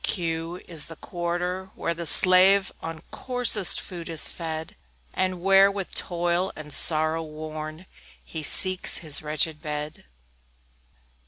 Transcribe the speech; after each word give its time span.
Q 0.03 0.57
Q 0.57 0.61
is 0.67 0.87
the 0.87 0.95
Quarter, 0.95 1.69
where 1.75 1.93
the 1.93 2.07
slave 2.07 2.71
On 2.81 3.01
coarsest 3.11 3.79
food 3.79 4.09
is 4.09 4.27
fed, 4.27 4.75
And 5.13 5.41
where, 5.43 5.69
with 5.71 5.93
toil 5.93 6.51
and 6.55 6.73
sorrow 6.73 7.21
worn, 7.21 7.85
He 8.23 8.41
seeks 8.41 8.97
his 9.05 9.21
wretched 9.21 9.61
bed. 9.61 10.05